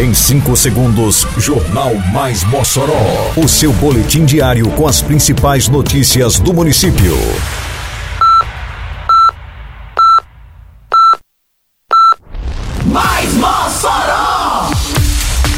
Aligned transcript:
Em 0.00 0.14
5 0.14 0.56
segundos, 0.56 1.26
Jornal 1.36 1.94
Mais 2.10 2.42
Mossoró. 2.44 3.34
O 3.36 3.46
seu 3.46 3.70
boletim 3.70 4.24
diário 4.24 4.66
com 4.70 4.88
as 4.88 5.02
principais 5.02 5.68
notícias 5.68 6.40
do 6.40 6.54
município. 6.54 7.14
Mais 12.86 13.34
Mossoró! 13.34 14.70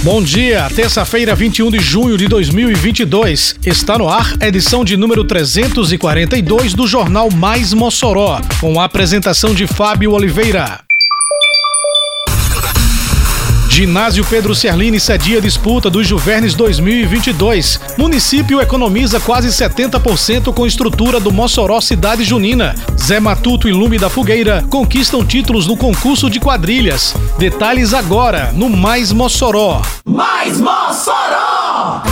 Bom 0.03 0.21
dia, 0.21 0.69
terça-feira, 0.75 1.37
21 1.37 1.71
de 1.71 1.79
junho 1.79 2.19
de 2.19 2.27
2022. 2.27 3.55
Está 3.65 3.97
no 3.97 4.09
ar 4.09 4.35
edição 4.41 4.85
de 4.85 4.97
número 4.97 5.23
342 5.23 6.75
do 6.75 6.89
Jornal 6.89 7.31
Mais 7.31 7.73
Mossoró, 7.73 8.41
com 8.61 8.81
a 8.81 8.87
apresentação 8.87 9.55
de 9.55 9.69
Fábio 9.69 10.11
Oliveira. 10.11 10.81
Ginásio 13.73 14.23
Pedro 14.27 14.55
Serlini 14.55 15.01
cedia 15.01 15.41
disputa 15.41 15.89
dos 15.89 16.07
Juvernes 16.07 16.55
2022. 16.55 17.81
Município 17.97 18.61
economiza 18.61 19.19
quase 19.19 19.49
70% 19.49 20.53
com 20.53 20.67
estrutura 20.67 21.19
do 21.19 21.33
Mossoró 21.33 21.81
Cidade 21.81 22.23
Junina. 22.23 22.75
Zé 23.01 23.19
Matuto 23.19 23.67
e 23.67 23.73
Lume 23.73 23.99
da 23.99 24.11
Fogueira 24.11 24.63
conquistam 24.69 25.25
títulos 25.25 25.67
no 25.67 25.75
concurso 25.75 26.29
de 26.29 26.39
quadrilhas. 26.39 27.15
Detalhes 27.39 27.95
agora 27.95 28.53
no 28.53 28.69
Mais 28.69 29.11
Mossoró. 29.11 29.81
Mais 30.05 30.61
Mossoró! 30.61 32.03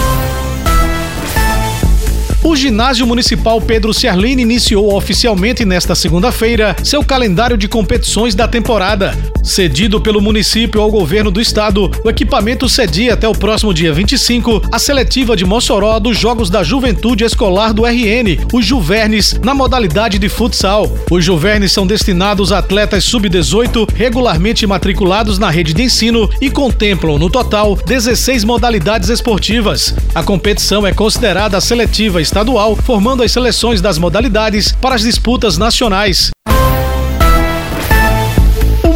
O 2.43 2.57
Ginásio 2.57 3.07
Municipal 3.07 3.61
Pedro 3.61 3.93
Ciarline 3.93 4.41
iniciou 4.41 4.95
oficialmente 4.95 5.67
nesta 5.67 5.95
segunda-feira 5.95 6.75
seu 6.83 7.05
calendário 7.05 7.57
de 7.57 7.69
competições 7.69 8.35
da 8.35 8.49
temporada. 8.49 9.15
Cedido 9.43 10.01
pelo 10.01 10.23
município 10.23 10.81
ao 10.81 10.91
governo 10.91 11.31
do 11.31 11.41
estado, 11.41 11.91
o 12.03 12.09
equipamento 12.09 12.69
cedia 12.69 13.13
até 13.13 13.29
o 13.29 13.33
próximo 13.33 13.75
dia 13.75 13.93
25 13.93 14.63
a 14.73 14.79
seletiva 14.79 15.37
de 15.37 15.45
Mossoró 15.45 15.99
dos 15.99 16.19
Jogos 16.19 16.49
da 16.49 16.63
Juventude 16.63 17.25
Escolar 17.25 17.75
do 17.75 17.85
RN, 17.85 18.39
os 18.53 18.65
Juvernes, 18.65 19.39
na 19.43 19.55
modalidade 19.55 20.19
de 20.19 20.29
futsal. 20.29 20.91
Os 21.11 21.23
Juvernes 21.23 21.73
são 21.73 21.87
destinados 21.87 22.53
a 22.53 22.59
atletas 22.59 23.05
sub-18 23.05 23.87
regularmente 23.95 24.67
matriculados 24.67 25.39
na 25.39 25.51
rede 25.51 25.75
de 25.75 25.83
ensino 25.83 26.29
e 26.41 26.51
contemplam, 26.51 27.19
no 27.19 27.29
total, 27.29 27.77
16 27.77 28.45
modalidades 28.45 29.11
esportivas. 29.11 29.95
A 30.15 30.23
competição 30.23 30.87
é 30.87 30.93
considerada 30.93 31.61
seletiva 31.61 32.21
estadual, 32.31 32.77
formando 32.77 33.23
as 33.25 33.33
seleções 33.33 33.81
das 33.81 33.99
modalidades 33.99 34.73
para 34.81 34.95
as 34.95 35.03
disputas 35.03 35.59
nacionais. 35.59 36.31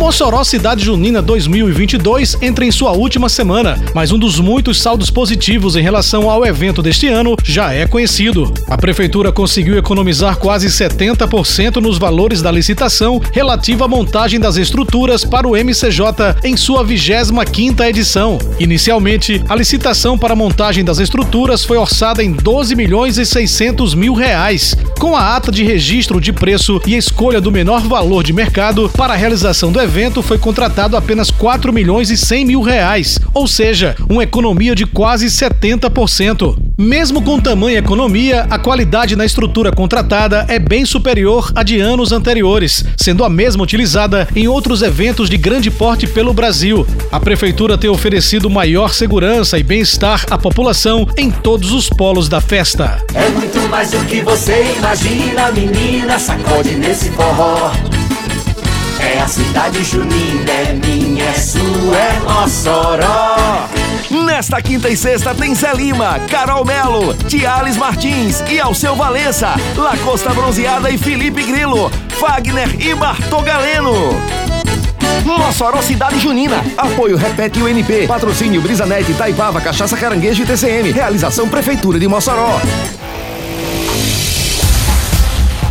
Mossoró 0.04 0.44
Cidade 0.44 0.84
Junina 0.84 1.22
2022 1.22 2.36
entra 2.42 2.62
em 2.62 2.70
sua 2.70 2.92
última 2.92 3.26
semana, 3.30 3.82
mas 3.94 4.12
um 4.12 4.18
dos 4.18 4.38
muitos 4.38 4.82
saldos 4.82 5.08
positivos 5.08 5.76
em 5.76 5.82
relação 5.82 6.28
ao 6.28 6.44
evento 6.44 6.82
deste 6.82 7.08
ano 7.08 7.34
já 7.42 7.72
é 7.72 7.86
conhecido. 7.86 8.52
A 8.68 8.76
prefeitura 8.76 9.32
conseguiu 9.32 9.78
economizar 9.78 10.36
quase 10.36 10.68
70% 10.68 11.76
nos 11.76 11.96
valores 11.96 12.42
da 12.42 12.52
licitação 12.52 13.18
relativa 13.32 13.86
à 13.86 13.88
montagem 13.88 14.38
das 14.38 14.58
estruturas 14.58 15.24
para 15.24 15.48
o 15.48 15.56
MCJ 15.56 16.36
em 16.44 16.54
sua 16.54 16.84
25ª 16.84 17.88
edição. 17.88 18.36
Inicialmente, 18.60 19.42
a 19.48 19.56
licitação 19.56 20.18
para 20.18 20.34
a 20.34 20.36
montagem 20.36 20.84
das 20.84 20.98
estruturas 20.98 21.64
foi 21.64 21.78
orçada 21.78 22.22
em 22.22 22.30
12 22.30 22.76
milhões 22.76 23.16
e 23.16 23.24
600 23.24 23.94
mil 23.94 24.12
reais, 24.12 24.76
com 25.00 25.16
a 25.16 25.34
ata 25.34 25.50
de 25.50 25.64
registro 25.64 26.20
de 26.20 26.30
preço 26.30 26.78
e 26.86 26.94
escolha 26.94 27.40
do 27.40 27.50
menor 27.50 27.80
valor 27.80 28.22
de 28.22 28.34
mercado 28.34 28.90
para 28.94 29.14
a 29.14 29.16
realização 29.16 29.72
do 29.72 29.80
evento 29.80 29.93
evento 29.94 30.22
foi 30.22 30.38
contratado 30.38 30.96
apenas 30.96 31.30
4 31.30 31.72
milhões 31.72 32.10
e 32.10 32.16
100 32.16 32.44
mil 32.44 32.62
reais, 32.62 33.16
ou 33.32 33.46
seja, 33.46 33.94
uma 34.10 34.24
economia 34.24 34.74
de 34.74 34.84
quase 34.84 35.26
70%. 35.26 36.58
Mesmo 36.76 37.22
com 37.22 37.38
tamanha 37.38 37.78
economia, 37.78 38.44
a 38.50 38.58
qualidade 38.58 39.14
na 39.14 39.24
estrutura 39.24 39.70
contratada 39.70 40.46
é 40.48 40.58
bem 40.58 40.84
superior 40.84 41.52
à 41.54 41.62
de 41.62 41.78
anos 41.78 42.10
anteriores, 42.10 42.84
sendo 42.96 43.22
a 43.22 43.30
mesma 43.30 43.62
utilizada 43.62 44.26
em 44.34 44.48
outros 44.48 44.82
eventos 44.82 45.30
de 45.30 45.36
grande 45.36 45.70
porte 45.70 46.08
pelo 46.08 46.34
Brasil. 46.34 46.84
A 47.12 47.20
prefeitura 47.20 47.78
tem 47.78 47.88
oferecido 47.88 48.50
maior 48.50 48.92
segurança 48.92 49.60
e 49.60 49.62
bem-estar 49.62 50.26
à 50.28 50.36
população 50.36 51.06
em 51.16 51.30
todos 51.30 51.70
os 51.70 51.88
polos 51.88 52.28
da 52.28 52.40
festa. 52.40 53.00
É 53.14 53.28
muito 53.28 53.60
mais 53.68 53.92
do 53.92 54.04
que 54.06 54.22
você 54.22 54.74
imagina, 54.76 55.52
menina, 55.52 56.18
sacode 56.18 56.74
nesse 56.74 57.10
forró. 57.10 57.70
É 59.04 59.20
a 59.20 59.28
cidade 59.28 59.84
junina, 59.84 60.50
é 60.50 60.72
minha, 60.72 61.24
é 61.24 61.32
sua, 61.34 61.96
é 61.96 62.20
Mossoró. 62.20 63.68
Nesta 64.10 64.62
quinta 64.62 64.88
e 64.88 64.96
sexta 64.96 65.34
tem 65.34 65.54
Zé 65.54 65.74
Lima, 65.74 66.18
Carol 66.30 66.64
Melo, 66.64 67.12
Tiales 67.28 67.76
Martins 67.76 68.42
e 68.48 68.58
Alceu 68.58 68.96
Valença, 68.96 69.54
Lacosta 69.76 70.32
Bronzeada 70.32 70.90
e 70.90 70.96
Felipe 70.96 71.42
Grilo, 71.42 71.90
Fagner 72.18 72.74
e 72.80 72.94
Bartô 72.94 73.42
Galeno. 73.42 73.92
Mossoró 75.24 75.80
Cidade 75.82 76.18
Junina. 76.18 76.64
Apoio 76.76 77.16
Repete 77.16 77.60
UNP. 77.60 78.06
Patrocínio 78.06 78.60
Brisanet, 78.60 79.12
Taipava, 79.14 79.60
Cachaça 79.60 79.96
Caranguejo 79.96 80.42
e 80.42 80.46
TCM. 80.46 80.92
Realização 80.92 81.48
Prefeitura 81.48 81.98
de 81.98 82.08
Mossoró. 82.08 82.60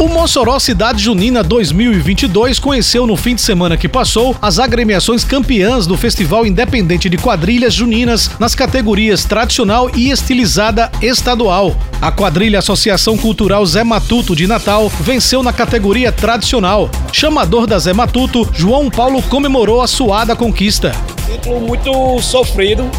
O 0.04 0.10
Mossoró 0.10 0.60
Cidade 0.60 1.02
Junina 1.02 1.42
2022 1.42 2.60
conheceu 2.60 3.08
no 3.08 3.16
fim 3.16 3.36
de 3.36 3.42
semana 3.42 3.78
que 3.78 3.88
passou 3.88 4.36
as 4.42 4.60
agremiações 4.60 5.24
campeãs 5.24 5.88
do 5.88 5.96
Festival 5.96 6.46
Independente 6.46 7.08
de 7.08 7.18
Quadrilhas 7.18 7.74
Juninas 7.74 8.30
nas 8.38 8.54
categorias 8.54 9.24
tradicional 9.24 9.90
e 9.96 10.12
estilizada 10.12 10.92
estadual. 11.02 11.74
A 12.02 12.12
quadrilha 12.12 12.60
Associação 12.60 13.18
Cultural 13.18 13.66
Zé 13.66 13.82
Matuto 13.82 14.36
de 14.36 14.46
Natal 14.46 14.90
venceu 14.90 15.42
na 15.42 15.54
categoria 15.54 16.12
tradicional. 16.12 16.90
Chamador 17.14 17.66
da 17.66 17.80
Zé 17.80 17.94
Matuto, 17.94 18.46
João 18.54 18.90
Paulo 18.90 19.22
comemorou 19.22 19.82
a 19.82 19.88
suada 19.88 20.36
conquista. 20.36 20.92
Título 21.32 21.62
muito 21.62 22.22
sofrido, 22.22 22.92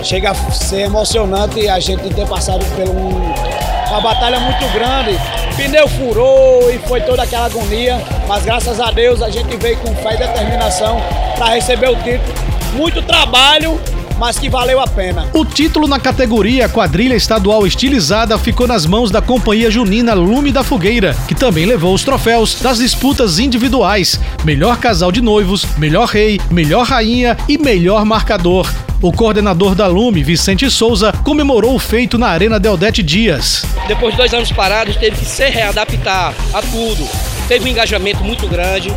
chega 0.00 0.30
a 0.30 0.34
ser 0.52 0.82
emocionante 0.82 1.68
a 1.68 1.80
gente 1.80 2.08
ter 2.14 2.28
passado 2.28 2.64
por 2.76 2.88
um, 2.88 3.90
uma 3.90 4.00
batalha 4.00 4.38
muito 4.38 4.64
grande 4.72 5.18
pneu 5.56 5.88
furou 5.88 6.70
e 6.70 6.78
foi 6.80 7.00
toda 7.00 7.22
aquela 7.22 7.46
agonia, 7.46 8.00
mas 8.28 8.44
graças 8.44 8.78
a 8.78 8.90
Deus 8.90 9.22
a 9.22 9.30
gente 9.30 9.56
veio 9.56 9.76
com 9.78 9.94
fé 9.96 10.14
e 10.14 10.18
determinação 10.18 11.00
para 11.36 11.54
receber 11.54 11.88
o 11.88 11.96
título. 11.96 12.34
Muito 12.74 13.00
trabalho, 13.00 13.80
mas 14.18 14.38
que 14.38 14.50
valeu 14.50 14.80
a 14.80 14.86
pena. 14.86 15.26
O 15.32 15.44
título 15.44 15.88
na 15.88 15.98
categoria 15.98 16.68
quadrilha 16.68 17.14
estadual 17.14 17.66
estilizada 17.66 18.38
ficou 18.38 18.66
nas 18.66 18.84
mãos 18.84 19.10
da 19.10 19.22
companhia 19.22 19.70
junina 19.70 20.12
Lume 20.12 20.52
da 20.52 20.62
Fogueira, 20.62 21.16
que 21.26 21.34
também 21.34 21.64
levou 21.64 21.94
os 21.94 22.04
troféus 22.04 22.60
das 22.60 22.78
disputas 22.78 23.38
individuais: 23.38 24.20
melhor 24.44 24.76
casal 24.76 25.10
de 25.10 25.22
noivos, 25.22 25.64
melhor 25.78 26.06
rei, 26.06 26.38
melhor 26.50 26.84
rainha 26.84 27.36
e 27.48 27.56
melhor 27.56 28.04
marcador. 28.04 28.70
O 29.02 29.12
coordenador 29.12 29.74
da 29.74 29.86
Lume, 29.86 30.22
Vicente 30.22 30.70
Souza, 30.70 31.12
comemorou 31.22 31.74
o 31.74 31.78
feito 31.78 32.16
na 32.16 32.28
Arena 32.28 32.58
Deodete 32.58 33.02
Dias. 33.02 33.62
Depois 33.86 34.12
de 34.12 34.16
dois 34.16 34.32
anos 34.32 34.50
parados, 34.50 34.96
teve 34.96 35.16
que 35.16 35.24
se 35.24 35.46
readaptar 35.50 36.34
a 36.54 36.62
tudo. 36.62 37.06
Teve 37.46 37.66
um 37.66 37.68
engajamento 37.68 38.24
muito 38.24 38.48
grande. 38.48 38.90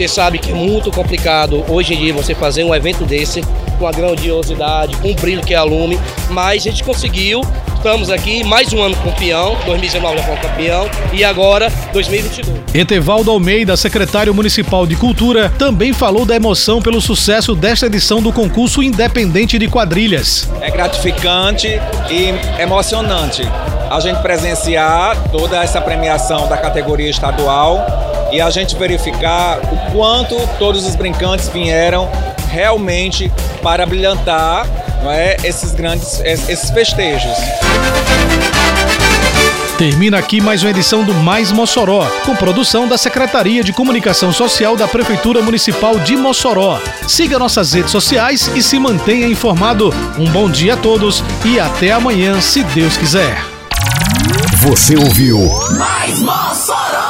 Você 0.00 0.08
sabe 0.08 0.38
que 0.38 0.50
é 0.50 0.54
muito 0.54 0.90
complicado 0.90 1.62
hoje 1.68 1.92
em 1.92 1.98
dia 1.98 2.14
você 2.14 2.34
fazer 2.34 2.64
um 2.64 2.74
evento 2.74 3.04
desse 3.04 3.44
com 3.78 3.86
a 3.86 3.92
grandiosidade, 3.92 4.96
com 4.96 5.10
o 5.10 5.14
brilho 5.14 5.42
que 5.42 5.52
é 5.52 5.58
a 5.58 5.62
Lume, 5.62 6.00
mas 6.30 6.62
a 6.62 6.70
gente 6.70 6.82
conseguiu 6.82 7.42
Estamos 7.74 8.10
aqui 8.10 8.44
mais 8.44 8.70
um 8.74 8.82
ano 8.82 8.94
campeão, 8.96 9.56
2019 9.64 10.18
já 10.18 10.22
foi 10.22 10.36
campeão 10.36 10.90
e 11.14 11.24
agora 11.24 11.72
2022. 11.94 12.74
Etevaldo 12.74 13.30
Almeida, 13.30 13.74
secretário 13.74 14.34
municipal 14.34 14.86
de 14.86 14.96
Cultura, 14.96 15.50
também 15.58 15.90
falou 15.94 16.26
da 16.26 16.36
emoção 16.36 16.82
pelo 16.82 17.00
sucesso 17.00 17.54
desta 17.54 17.86
edição 17.86 18.22
do 18.22 18.34
concurso 18.34 18.82
independente 18.82 19.58
de 19.58 19.66
quadrilhas. 19.66 20.46
É 20.60 20.70
gratificante 20.70 21.68
e 22.10 22.62
emocionante 22.62 23.42
a 23.90 23.98
gente 23.98 24.20
presenciar 24.20 25.16
toda 25.30 25.62
essa 25.62 25.80
premiação 25.80 26.48
da 26.48 26.58
categoria 26.58 27.08
estadual 27.08 28.09
e 28.32 28.40
a 28.40 28.50
gente 28.50 28.76
verificar 28.76 29.58
o 29.58 29.92
quanto 29.92 30.36
todos 30.58 30.86
os 30.86 30.94
brincantes 30.94 31.48
vieram 31.48 32.08
realmente 32.50 33.30
para 33.62 33.86
brilhantar 33.86 34.66
não 35.02 35.10
é, 35.10 35.36
esses 35.44 35.72
grandes 35.72 36.20
esses 36.20 36.70
festejos. 36.70 37.36
Termina 39.78 40.18
aqui 40.18 40.42
mais 40.42 40.62
uma 40.62 40.68
edição 40.68 41.02
do 41.02 41.14
Mais 41.14 41.50
Mossoró, 41.50 42.06
com 42.26 42.36
produção 42.36 42.86
da 42.86 42.98
Secretaria 42.98 43.64
de 43.64 43.72
Comunicação 43.72 44.30
Social 44.30 44.76
da 44.76 44.86
Prefeitura 44.86 45.40
Municipal 45.40 45.98
de 45.98 46.18
Mossoró. 46.18 46.78
Siga 47.08 47.38
nossas 47.38 47.72
redes 47.72 47.90
sociais 47.90 48.50
e 48.54 48.62
se 48.62 48.78
mantenha 48.78 49.26
informado. 49.26 49.90
Um 50.18 50.30
bom 50.30 50.50
dia 50.50 50.74
a 50.74 50.76
todos 50.76 51.24
e 51.46 51.58
até 51.58 51.92
amanhã, 51.92 52.42
se 52.42 52.62
Deus 52.62 52.98
quiser. 52.98 53.42
Você 54.58 54.96
ouviu 54.96 55.38
Mais 55.78 56.20
Mossoró! 56.20 57.09